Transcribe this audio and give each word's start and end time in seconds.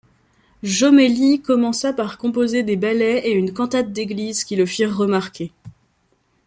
Jommelli 0.63 1.43
commença 1.43 1.93
par 1.93 2.17
composer 2.17 2.63
des 2.63 2.75
ballets 2.75 3.19
et 3.23 3.33
une 3.33 3.53
cantate 3.53 3.93
d'église 3.93 4.43
qui 4.43 4.55
le 4.55 4.65
firent 4.65 4.97
remarquer. 4.97 5.51